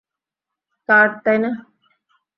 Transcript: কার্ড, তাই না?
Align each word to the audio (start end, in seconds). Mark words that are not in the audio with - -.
কার্ড, 0.89 1.11
তাই 1.23 1.37
না? 1.43 1.51